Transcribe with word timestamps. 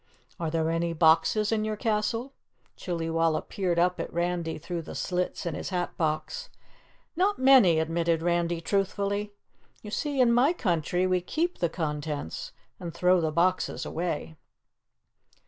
"Are 0.39 0.49
there 0.49 0.71
any 0.71 0.93
boxes 0.93 1.51
in 1.51 1.63
your 1.63 1.75
castle?" 1.75 2.33
Chillywalla 2.75 3.43
peered 3.47 3.77
up 3.77 3.99
at 3.99 4.11
Randy 4.11 4.57
through 4.57 4.81
the 4.81 4.95
slits 4.95 5.45
in 5.45 5.53
his 5.53 5.69
hat 5.69 5.95
box. 5.95 6.49
"Not 7.15 7.37
many," 7.37 7.77
admitted 7.77 8.23
Randy 8.23 8.61
truthfully. 8.61 9.31
"You 9.83 9.91
see, 9.91 10.19
in 10.19 10.33
my 10.33 10.53
country 10.53 11.05
we 11.05 11.21
keep 11.21 11.59
the 11.59 11.69
contents 11.69 12.51
and 12.79 12.91
throw 12.95 13.21
the 13.21 13.31
boxes 13.31 13.85
away." 13.85 14.35